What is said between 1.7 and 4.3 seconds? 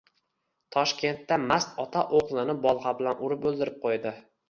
ota o‘g‘lini bolg‘a bilan urib o‘ldirib qo‘ydi